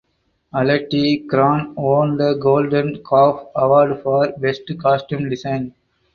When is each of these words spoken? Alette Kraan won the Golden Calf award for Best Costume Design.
Alette 0.51 1.27
Kraan 1.29 1.75
won 1.75 2.17
the 2.17 2.33
Golden 2.33 3.03
Calf 3.07 3.43
award 3.55 4.01
for 4.01 4.33
Best 4.39 4.63
Costume 4.79 5.29
Design. 5.29 5.75